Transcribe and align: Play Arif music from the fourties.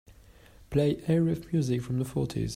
Play 0.71 0.95
Arif 1.01 1.53
music 1.53 1.83
from 1.83 1.99
the 1.99 2.05
fourties. 2.05 2.49